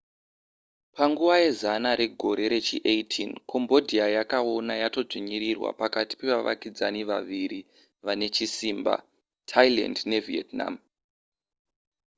panguva 0.95 1.35
yezana 1.43 1.89
regore 2.01 2.43
rechi18 2.55 3.15
cambodia 3.51 4.05
yakaona 4.17 4.73
yatodzvinyirirwa 4.83 5.69
pakati 5.81 6.13
pevavakidzani 6.19 7.01
vaviri 7.09 7.61
vane 8.05 8.25
chisimba 8.35 8.93
thailand 9.49 9.97
nevietnam 10.11 10.75